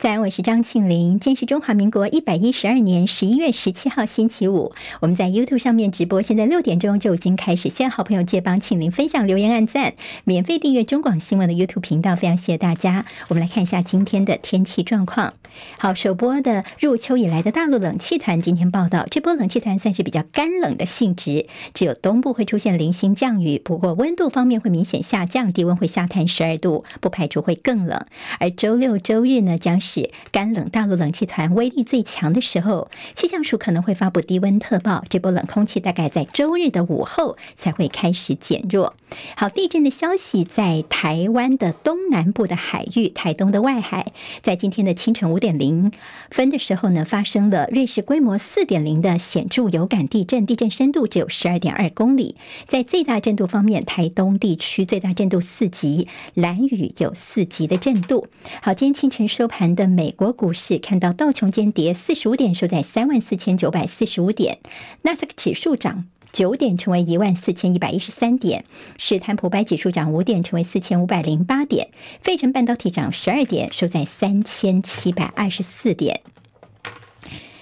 [0.00, 1.20] 在，我是张庆玲。
[1.20, 7.68] 今天是中华民国一百一十二年十一月十七号星期五，我们在 YouTube 上面直播，现在六点钟就已经开始。
[7.68, 9.92] 现在好朋友借帮庆玲分享、留言、按赞，
[10.24, 13.04] 免费订阅中广新闻的 YouTube 频道，非常谢谢大家。
[13.28, 15.34] 我们来看一下今天的天气状况。
[15.76, 28.06] 好，首播的入秋以来的大陆冷气团今天报道，这波冷气团算是比较干冷的性质，只有东部会出现零星降雨，不过温度方面会明显下降，低温会下探十二度，不排除会更冷。
[28.38, 35.04] 而周六周日呢，将是是干冷大陆冷气团威力最强的时候，气象署可能会发布低温特报。
[35.08, 38.94] 这波冷空气大概在周日的午后才会开始减弱。
[39.34, 45.90] 好，地震的消息在台湾的东南部的海域，台东的外海，在今天的清晨五点零
[46.30, 52.36] 分的时候呢，发生了瑞士规模四点零的显著有感地震，地震深度只有十二点二公里。
[52.68, 58.28] 在最大震度方面，台东地区最大震度四级，兰屿有四级的震度。
[58.62, 59.74] 好，今天清晨收盘。
[59.80, 64.56] 的美国股市看到道琼间跌四十五点，收在三万四千九百四十五点；
[65.00, 68.60] 纳斯达克指数涨九点，成为一万四千一百一十三点；
[68.98, 71.86] 史坦普白指数涨五点，成为四千五百零八点；
[72.20, 76.20] 费城半导体涨十二点，收在三千七百二十四点。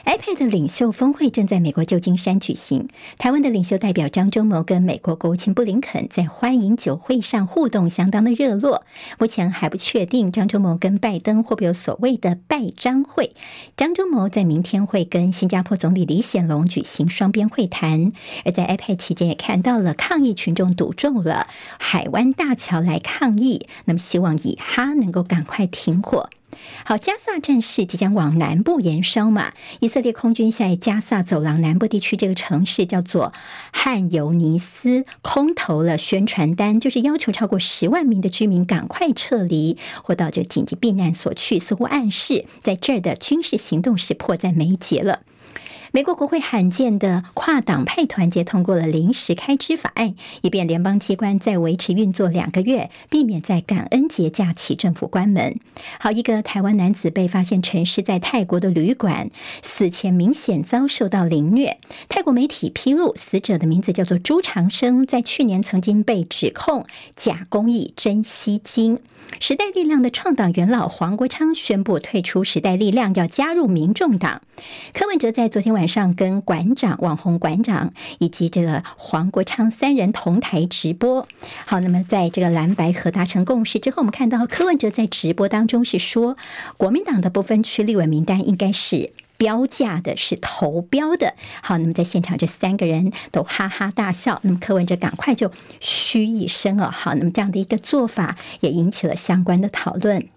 [0.09, 2.89] iPad 领袖峰会正在美国旧金山举行。
[3.19, 8.87] 台湾的领袖代表张忠谋跟美国国务卿布林肯在欢迎酒会上互动相当的热络。
[9.19, 13.35] 目前还不确定张忠谋跟拜登会不会有所谓的拜张会。
[13.77, 18.13] 张忠谋在明天会跟新加坡总理李显龙举行双边会谈。
[18.47, 21.49] 而在 iPad 期间也看到了抗议群众堵住了
[21.79, 26.31] 海湾大桥来抗议，那么希望以哈能够赶快停火。
[26.85, 29.53] 好，加萨战事即将往南部延烧嘛？
[29.81, 33.33] 以色列空军在加萨走廊南部地区这个城市叫做
[33.73, 45.21] 汉尤尼斯，空投了宣传单，就是要求超过十万名的居民赶快撤离或到这紧急避难所去，似乎暗示在这儿的军事行动是迫在眉睫了。
[45.93, 55.59] 美国国会罕见的跨党派团结通过了临时开支法案，以便联邦机关再维持运作两个月，避免在感恩节假期政府关门。
[55.99, 59.31] 好，一个台湾男子被发现陈尸在泰国的旅馆，
[59.63, 61.79] 死前明显遭受到凌虐。
[62.09, 66.85] 泰国媒体披露，死者的名字叫做朱长生，在去年曾经被指控
[67.17, 68.99] 假公益真吸金。
[69.41, 74.43] 时代力量的创党元老黄国昌宣布退出时代力量，要加入民众党。
[74.93, 81.29] 柯文哲在昨天晚上跟馆长、网红馆长以及这个黄国昌三人同台直播。
[81.67, 86.37] 好，那么在这个蓝白合达成共识之后，我们看到柯文哲在直播当中是说，
[86.77, 89.13] 国民党的不分区立委名单应该是。
[89.39, 95.51] 标价的是投标的，好，那么在现场这三个人都哈哈大笑，那么柯文哲赶快就
[95.81, 100.29] 嘘一声哦，好，那么这样的一个做法也引起了相关的讨论。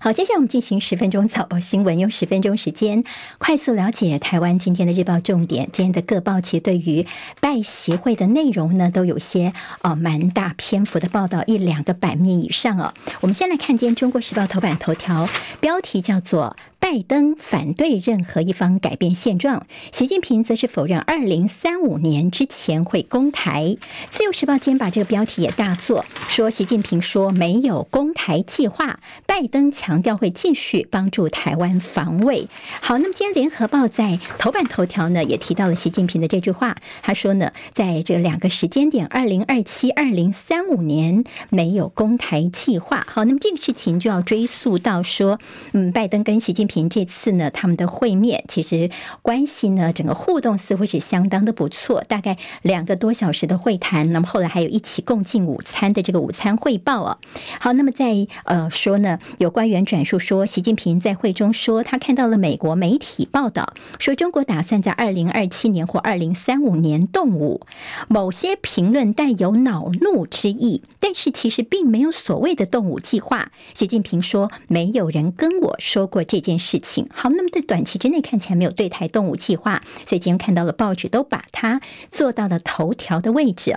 [0.00, 3.04] 好，接下来我们进行十分钟早报新闻，用十分钟时间
[3.38, 5.68] 快速了解台湾今天的日报重点。
[5.72, 7.06] 今天的各报其对于
[7.40, 9.52] 拜协会的内容呢，都有些
[9.82, 12.94] 哦蛮大篇幅的报道，一两个版面以上哦。
[13.20, 15.28] 我们先来看今天《中国时报》头版头条，
[15.60, 16.56] 标题叫做。
[16.88, 23.76] 拜登反对任何一方改变现状，习近平则是否认二零三五年之前会攻台。
[24.08, 32.46] 自由时报今天把这个标题也大做，说习近平说没有攻台计划，拜登强调会继续帮助台湾防卫。
[32.80, 43.04] 好，那么今天联合报在头版头条呢也提到了习近平的这句话，他说呢，在这两个时间点，二零二七、二零三五年没有攻台计划。
[43.10, 45.40] 好，那么这个事情就要追溯到说，
[45.72, 46.75] 嗯，拜登跟习近平。
[46.88, 48.90] 这次呢，他们的会面其实
[49.22, 57.18] 关系呢，整个互动似乎是相当的不错，大概两个多小时的会谈，那么后来还有一起共进午餐的这个午餐汇报啊。
[57.58, 67.62] 好，那么在呃说呢，有官员转述说，习近平在会中说，他看到了美国媒体报道说，中国打算在二零二七年或二零三五年动武，
[68.08, 73.50] 某些评论带有恼怒之意，但是其实并没有所谓的动武计划。
[73.72, 76.65] 习近平说，没有人跟我说过这件事。
[76.66, 81.80] 事情好，那么在短期之内看起来没有对台动武计划，所以今天看到了报纸都把它
[82.10, 83.76] 做到了头条的位置。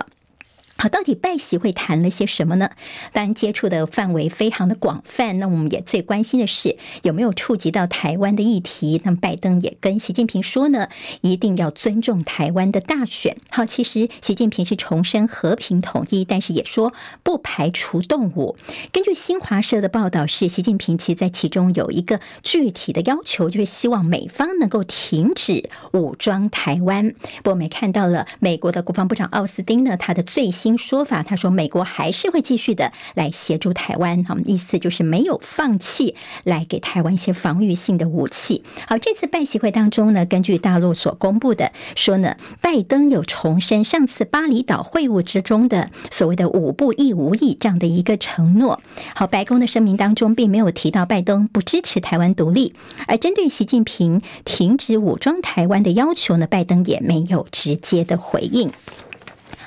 [0.80, 2.70] 好，到底拜习会谈了些什么呢？
[3.12, 5.38] 当然，接触的范围非常的广泛。
[5.38, 8.98] 那我们也最关心的是有没有触及到台湾的议题。
[9.04, 10.88] 那么，拜登也跟习近平说呢，
[11.20, 13.36] 一定要尊重台湾的大选。
[13.50, 18.56] 好，其实习近平是重申和平统一，但是也说不排除动武。
[18.90, 27.10] 根据新华社的报道，是习近平其实在其中有一个具体的要求，就是希望美方能够停止武装台湾。
[27.42, 30.69] 不过，我们也看到了美国的国防部长奥斯汀呢，他的最新。
[30.78, 36.14] 说法，他说美国还是会继续的来协助台湾，那么，意思就是没有放弃
[36.44, 38.62] 来给台湾一些防御性的武器。
[38.86, 48.80] 好，这次拜习会当中呢，根据大陆所公布的说呢，拜登有重申上次巴厘岛会晤之中的所谓的五不一无意这样的一个承诺。
[49.14, 52.74] 好，白宫的声明当中并没有提到拜登不支持台湾独立，
[53.06, 58.70] 而针对习近平停止武装台湾的要求呢，拜登也没有直接的回应。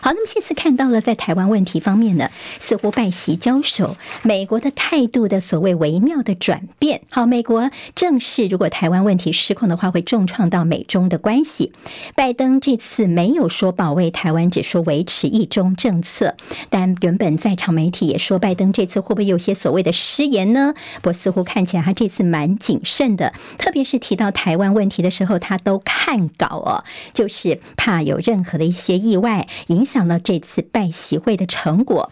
[0.04, 2.30] 好，那么这次看到了在台湾问题方面呢，
[2.60, 7.04] 似乎拜习交手，美国的态度的所谓微妙的转变。
[7.10, 11.72] 好，美国正是如果台湾问题失控的话，会重创到美中的关系。
[12.16, 16.36] 拜登这次没有说保卫台湾，只说维持一中政策。
[16.70, 20.74] 但原本在场媒体也说，拜登这次会不会有些所谓的失言呢？
[21.02, 26.84] 不过似乎看起来他这次蛮谨慎的，特别是提到台湾问题的时候，他都看稿哦，
[27.14, 29.93] 就是怕有任何的一些意外影响。
[29.94, 32.10] 讲了这次拜习会的成果。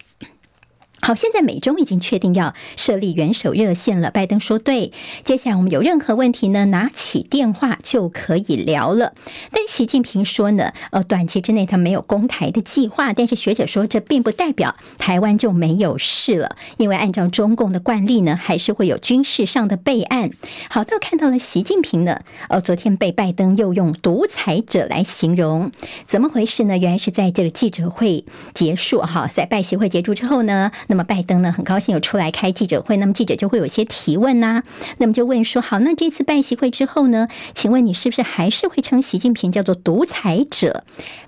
[1.03, 4.12] 好，现在美中已经确定要设立元首热线了。
[4.12, 4.92] 拜登说：“对，
[5.24, 9.13] 接下来我们有任何问题呢，拿起电话就可以聊了。”
[9.51, 13.13] 但习近平说呢，呃，短期之内他没有攻台的计划。
[13.13, 20.30] 但是学者说，这并不代表台湾就没有事了，因为按照中共的惯例呢，还是会有军事上的备案。
[20.69, 25.71] 好，都看到了习近平呢，呃，昨天被拜登又用独裁者来形容，
[26.06, 26.77] 怎么回事呢？
[26.77, 28.24] 原来是在这个记者会
[28.54, 30.71] 结束哈，在拜习会结束之后呢。
[30.91, 34.61] 那么拜登呢，很高兴有出来开记者会，那么记者就会有一些提问呐、
[34.97, 40.83] 那么就问说，好，那这次拜习会之后呢，请问你是不是还是会称习近平叫做独裁者？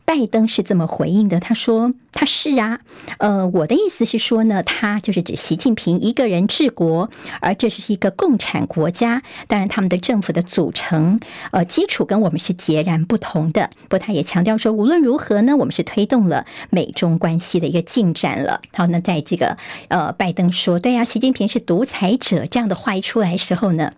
[0.06, 2.82] 拜登是这么回应的，他说他是啊，
[3.20, 7.10] 呃，我的意思是说呢，他就是指习近平一个人治国，
[7.40, 11.22] 而这是一个共产国家，当然他们的政府的组成
[11.52, 13.70] 呃基础跟我们是截然不同的。
[13.84, 18.60] 不过他也强调说，无论如何呢，我们是推动了美中关系的一个进展了。
[18.74, 19.53] 好，那在这个
[19.88, 23.94] 呃，拜登说对呀，习近平是独裁者这样的话一出来时候呢。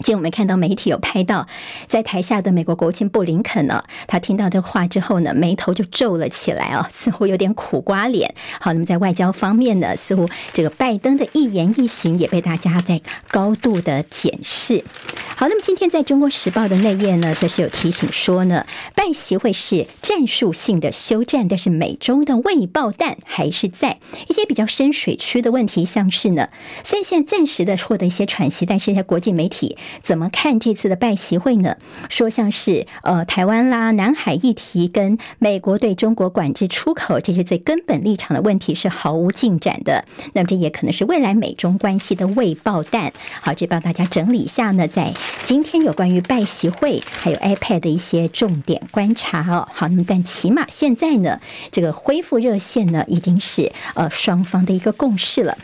[0.00, 1.46] 今天我们看到媒体有拍到，
[1.86, 8.34] 在台下的美国国务卿布林肯呢，他听到这话之后呢，眉头就皱了起来啊，似乎有点苦瓜脸。
[8.60, 14.82] 好，那么在外交方面呢，似乎这个拜登的一言一行也被大家在高度的检视。
[15.36, 18.64] 好，那么今天在中国时报的内页呢，则是有提醒说呢，
[18.94, 23.98] 拜习会是战术性的休战，但是美中的未爆弹还是在
[24.28, 26.48] 一些比较深水区的问题，像是呢，
[26.84, 29.76] 虽然现在暂时的获得一些喘息，但是在国际媒体。
[30.02, 31.76] 怎么看这次的拜习会呢？
[32.08, 40.04] 说像是呃台湾啦、南海议题跟美国对中国管制出口这些最根本立场的问题是毫无进展的。
[40.32, 43.12] 那么这也可能是未来美中关系的未爆弹。
[43.40, 45.14] 好，这帮大家整理一下呢，在
[45.44, 49.68] 今天有关于拜习会还有 iPad 的一些重点观察哦。
[49.72, 51.40] 好，那么但起码现在呢，
[51.70, 55.56] 这个恢复热线呢，已经是呃双方的一个共识了。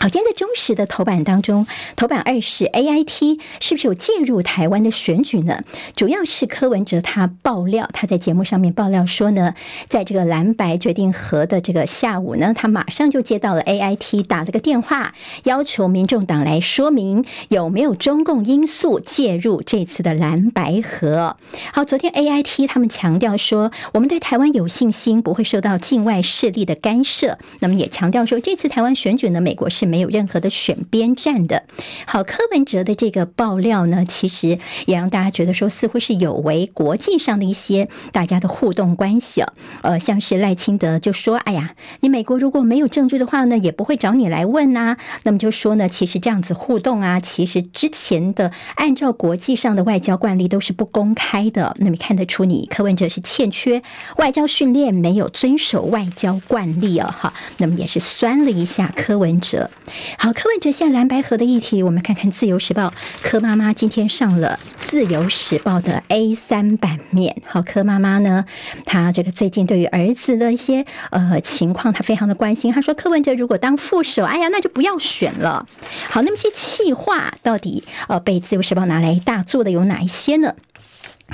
[0.00, 1.66] 好，今天在中时的头版当中，
[1.96, 5.64] 头版二是 AIT 是不是有介入台湾的选举呢？
[5.96, 9.54] 主要是柯文哲他爆料，他在节目上面爆料说呢，
[9.88, 21.36] 在这个蓝白决定和的这个下午呢，他马上就接到了 AIT 打了个电话，要求民众党来说明有没有中共因素介入这次的蓝白和。
[21.72, 27.36] 好，昨天 AIT 他们强调说，我们对台湾有信心，不会受到境外势力的干涉。
[27.58, 29.87] 那么也强调说，这次台湾选举呢，美国是。
[29.88, 31.64] 没有任何的选边站的。
[32.06, 39.52] 好，柯文哲的这个爆料呢，其实也让大家觉得说，似乎是有违国际上的一些大家的互动关系啊。
[39.82, 51.74] 呃，像是赖清德就说：“哎呀，你美国如果没有证据的话呢，也不会找你来问呐。”那么就说呢，其实这样子互动啊，其实之前的按照国际上的外交惯例都是不公开的。
[51.78, 53.82] 那么看得出你柯文哲是欠缺
[54.16, 57.14] 外交训练，没有遵守外交惯例啊。
[57.18, 59.70] 哈，那么也是酸了一下柯文哲。
[60.18, 62.88] 好，柯文哲现在蓝白合的议题，我们看看《自由时报》
[63.22, 67.42] 柯妈妈今天上了《自由时报》的 A 三版面。
[67.46, 68.44] 好，柯妈妈呢，
[68.84, 72.72] 她这个最近对于儿子的一些呃情况，她非常的关心。
[72.72, 75.66] 她说，柯文哲如果当副手，哎呀，那就不要选了。
[76.08, 80.54] 好，那么些气话到底呃被《自由时报》拿来大做的有哪一些呢？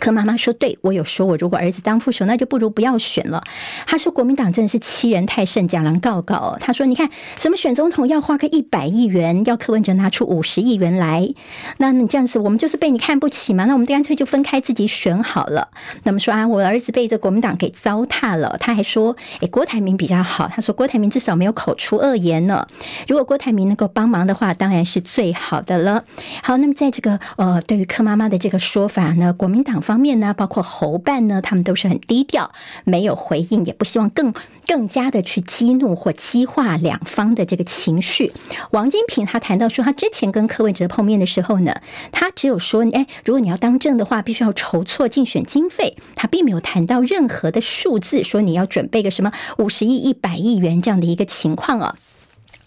[0.00, 3.42] 柯妈妈说：“对，我有说，我如果儿子当副手，那就不如不要选了。”
[3.86, 7.08] 他说：“国民党真的是欺人太甚，假狼告告。”他说：“你看，
[7.38, 11.32] 什么选总统要花个一百亿元，要柯文哲拿出五十亿元来，
[11.78, 13.66] 那你这样子，我们就是被你看不起嘛？
[13.66, 15.68] 那我们干脆就分开自己选好了。”
[16.02, 18.56] 那么说啊，我儿子被这国民党给糟蹋了。
[18.58, 22.66] 他还说：“诶，郭台铭比较好。”他说：“郭台铭至少没有口出恶言呢。
[23.06, 26.02] 如果郭台铭能够帮忙的话，当然是最好的了。”
[26.42, 29.82] 好，那么在这个呃，对于柯妈妈的这个说法呢，国民党。
[29.84, 32.50] 方面呢，包括侯办呢，他们都是很低调，
[32.82, 34.34] 没有回应，也不希望更
[34.66, 38.32] 更加的去激怒或激化两方的这个情绪。
[38.70, 51.96] 王金平他谈到说，他之前跟柯文哲碰面的时候呢，他只有说，哎，如果你要当政的话，必须要筹措竞选经费，他并没有谈到任何的数字，说你要准备个什么五十亿、一百亿元这样的一个情况啊。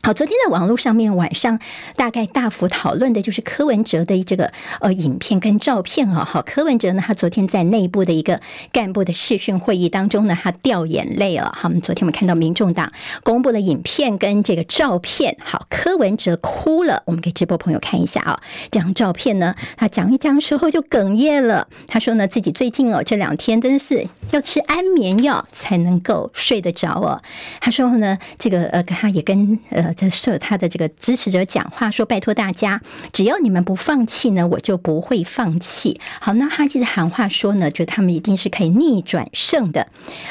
[0.03, 1.59] 好，昨天在网络上面晚上
[1.97, 6.23] 大概大幅讨论的就是柯文哲的这个呃影片跟照片啊。
[6.23, 8.39] 好，柯文哲呢，他昨天在内部的一个
[8.71, 11.51] 干部的视讯会议当中呢，他掉眼泪了。
[11.53, 17.03] 好，我们昨天我们看到民众党公布了影片跟这个照片，好，柯文哲哭了。
[17.05, 18.39] 我们给直播朋友看一下啊，
[18.71, 21.67] 这张照片呢，他讲一讲时候就哽咽了。
[21.85, 27.21] 他说呢，自己最近哦这两天真的是要吃安眠药才能够睡得着哦。
[27.59, 29.86] 他说呢，这个呃，他也跟呃。
[29.93, 39.87] 在设他的这个支持者讲话说：“拜托大家，只要你们不放弃呢，我就不会放弃。”好，那哈基的喊话说呢，觉得他们一定是可以逆转胜的。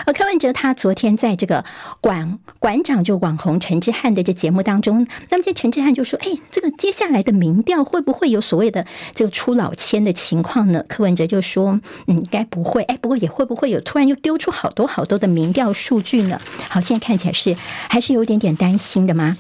[0.07, 1.65] 而柯文哲他昨天在这个
[2.01, 12.83] 馆馆长就网红陈之汉的这节目当中，那么这陈之汉就说：“哎，这个接下来的民调会不会有所谓的这个出老千的情况呢？”柯文哲就说：“嗯，应该不会。
[12.85, 17.57] 哎，不过也会不会有突然又丢出好多好多的民调数据呢？”好，现在看起来是
[17.89, 19.37] 还是有点点担心的吗？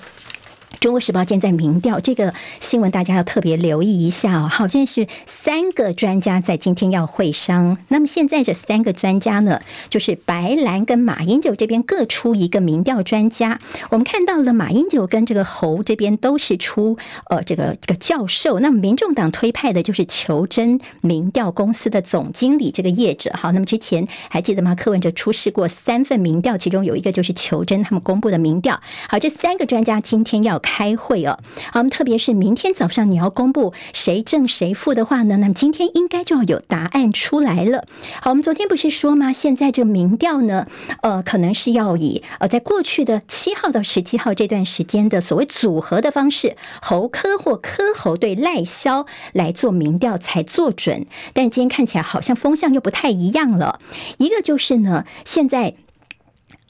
[0.80, 4.48] 中国时报现在民调这个新闻，大家要特别留意一下哦。
[4.48, 7.78] 好，现在是三个专家在今天要会商。
[7.88, 13.58] 那么现在这三个专家呢，就是白兰跟马英九这边各出一个民调专家。
[13.90, 16.98] 我们看到了马英九跟这个侯这边都是出
[17.30, 18.60] 呃这个这个教授。
[18.60, 23.30] 那么民众党推派的就是求真民调公司的总经理这个业者。
[23.34, 24.74] 好，那么之前还记得吗？
[24.74, 28.78] 柯文哲出示过三份民调，其中有一个就是求真他们公布的民调。
[29.08, 30.60] 好，这三个专家今天要。
[30.66, 31.38] 开会哦，
[31.72, 37.86] 好，我们特别是明天早上你要公布谁正谁负的话呢，那么今天应该就要有答案出来了。
[38.20, 39.32] 好，我们昨天不是说吗？
[39.32, 40.66] 现在这个民调呢，
[41.02, 53.78] 呃，可能是要以呃，在过去的七号到十七号这段时间的所谓组合的方式，侯科或科侯对赖萧来做民调才做准，但是今天看起来好像风向又不太一样了。
[54.18, 55.76] 一个就是呢，现在。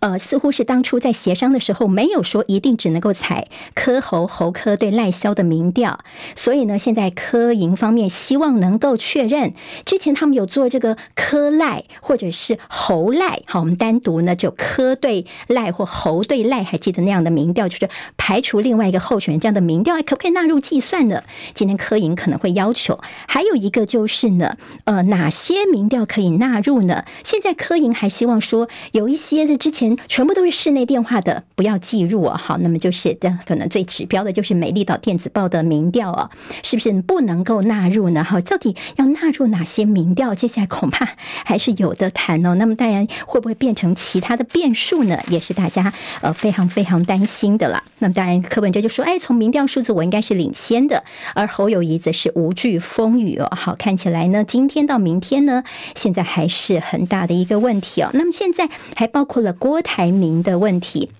[0.06, 5.98] 呃，似乎是当初在协商的时候，没有说一定只能够采柯侯侯柯对赖萧的民调，
[6.36, 9.52] 所以呢，现在柯营方面希望能够确认，
[9.84, 21.24] 之前他们有做这个柯赖或者是侯赖，好，我们单独呢就柯对赖或侯对赖，还记得那样的民调，就是排除另外一个候选人这样的民调，可不可以纳入计算呢？
[21.52, 27.04] 今天柯营可能会要求，还有一个就是呢，呃，哪些民调可以纳入呢？
[27.24, 29.95] 现在柯营还希望说有一些的之前。
[30.08, 32.34] 全部都是室内电话的，不要计入哦。
[32.36, 36.30] 好，那么就是的，可能最指标的就是美丽岛电子报的民调哦，
[36.62, 38.24] 是不是不能够纳入呢？
[38.24, 40.34] 好，到底要纳入哪些民调？
[40.34, 41.08] 接下来恐怕
[41.44, 42.54] 还是有的谈哦。
[42.56, 45.18] 那么当然会不会变成其他的变数呢？
[45.28, 47.82] 也是大家呃非常非常担心的啦。
[48.00, 53.48] 那么当然柯文哲就说：“哎，从民调数字我应该是领先的。”而侯友谊则是无惧风雨哦。
[53.56, 55.62] 好，看起来呢，今天到明天呢，
[55.94, 58.10] 现在还是很大的一个问题哦。
[58.12, 59.76] 那么现在还包括了郭。
[59.86, 61.10] 排名的问题。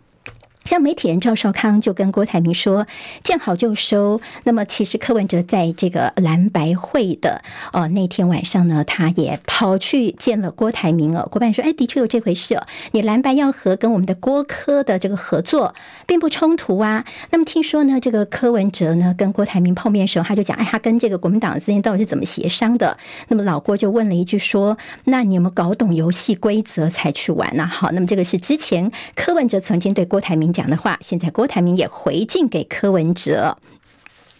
[0.66, 2.86] 像媒体人赵少康就跟郭台铭说
[3.22, 7.40] ：“见好就收。”那么，其实柯文哲在这个蓝白会的
[7.72, 11.28] 哦那天晚上呢，他也跑去见了郭台铭哦。
[11.30, 12.66] 郭办说：“哎，的确有这回事哦。
[12.90, 15.72] 你蓝白要和跟我们的郭柯的这个合作，
[16.04, 17.04] 并不冲突啊。
[17.30, 22.96] 那么听说呢，这个柯文哲呢跟郭台铭碰面的时候，他就讲：哎，他跟这个国民党之间到底是怎么协商的？
[23.28, 27.64] 那么老郭就问了一句说：那你有没有搞懂游戏规则才去玩呢？
[27.64, 30.52] 好，那么这个是之前柯文哲曾经对郭台铭。
[30.56, 33.58] 讲的话，现在郭台铭也回敬给柯文哲。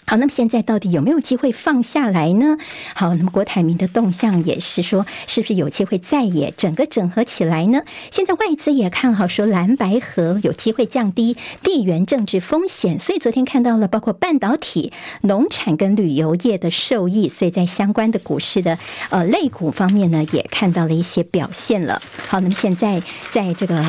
[0.09, 2.57] 好，那么现在到底有没有机会放下来呢？
[2.95, 7.83] 好，那么郭台铭的动向也是说，是不是有机会再也整个整合起来呢？
[8.13, 14.93] 现在外资也看好说蓝白河有机会降低地缘政治风险，所以昨天看到了包括半导体、
[15.23, 18.79] 农产跟旅游业的受益，所以在相关的股市的
[19.11, 22.01] 呃类股方面呢，也看到了一些表现了。
[22.29, 23.85] 好，那么现在在这个。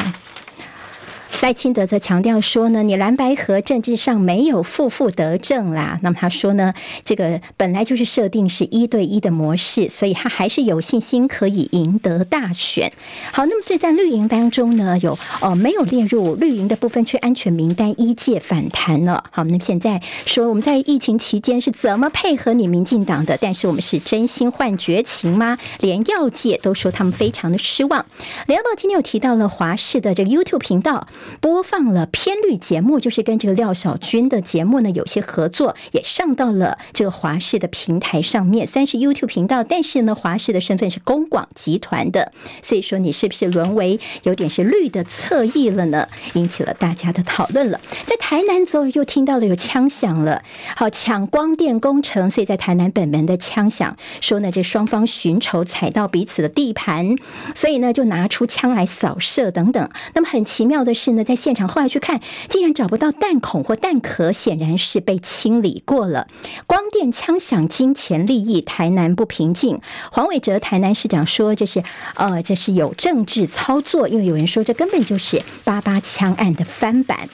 [1.41, 5.99] 赖清德则强调说呢，你蓝白合政治上没有负负得正啦。
[6.01, 6.73] 那么他说呢，
[7.05, 12.91] 这个本来就是设定是一对一的模式，所以他还是有信心可以赢得大选。
[13.31, 19.23] 好，那么这在绿营当中呢，有哦没有列入绿营的部分，却安全名单一届反弹了。
[19.31, 23.37] 好，那么现在说我们在疫情期间是怎么配合你民进党的？
[23.39, 25.57] 但是我们是真心换绝情吗？
[25.81, 28.05] 连药界都说他们非常的失望。
[28.47, 31.07] 联合报今天有提到了华视的这个 YouTube 频道。
[31.39, 38.65] 播放了偏绿节目，就是跟这个廖小军的节目呢有些合作，也上到了这个华视的平台上面。
[38.67, 42.31] 虽然是 YouTube 频道，但是呢，华视的身份是公广集团的，
[42.61, 46.07] 所以说你是不是沦为有点是绿的侧翼了呢？
[46.33, 47.79] 引起了大家的讨论了。
[48.05, 50.43] 在台南之后又听到了有枪响了，
[50.75, 57.15] 好抢光电工程，所以在台南本门的枪响，说呢这双方寻仇踩到彼此的地盘，
[57.55, 59.89] 所以呢就拿出枪来扫射等等。
[60.13, 66.27] 那么很奇妙的是真的，在现场后来去看，竟然找不到弹孔或弹壳，显然是被清理过了。
[66.65, 69.79] 光电枪响，金钱利益，台南不平静。
[70.11, 71.81] 黄伟哲台南市长说，这是
[72.15, 77.29] 呃这是有政治操作，因为有人说这根本就是八八枪案的翻版。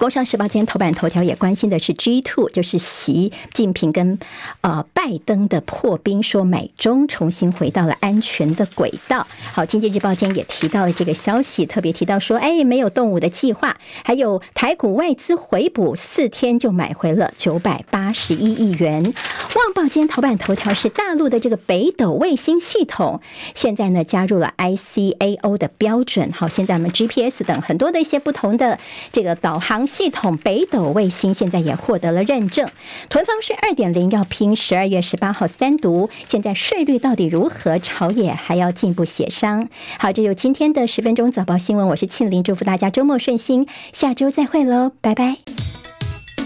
[0.00, 4.18] 工商时报今天头版头条也关心的是 G two，就是习近平跟
[4.62, 9.26] 呃拜登的破冰，说美中重新回到了安全的轨道。
[9.52, 19.02] 好，经济日报今天也提到了这个消息，特别提到说，哎，没有动武的计划，还有台股外资回补四天就买回了九百八十一亿元。
[19.02, 23.20] 旺报今天头版头条是大陆的这个北斗卫星系统，
[23.54, 26.32] 现在呢加入了 ICAO 的标准。
[26.32, 28.78] 好，现在我们 GPS 等很多的一些不同的
[29.12, 29.86] 这个导航。
[29.90, 32.70] 系统北斗卫星现在也获得了认证，
[33.08, 37.76] 囤房税二点零要拼十二月十八号三读，现在税率到底如何？
[37.80, 39.68] 朝野还要进一步协商。
[39.98, 45.38] 好，这就今天的十分钟早报新闻，我是庆玲，祝福大家周末顺心，下周再会喽，拜拜。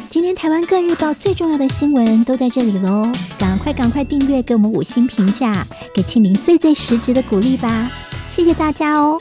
[0.09, 7.91] 今天台湾各日报最重要的新闻都在这里喽，赶快赶快订阅，给我们五星评价，给庆玲最最实质的鼓励吧，
[8.31, 9.21] 谢谢大家哦。